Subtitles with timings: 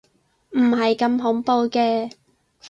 [0.55, 2.11] 唔係咁恐怖嘅